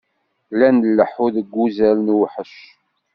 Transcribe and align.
La 0.57 0.69
nleḥḥu 0.69 1.27
deg 1.35 1.53
uzal, 1.63 1.97
newḥec. 2.05 2.55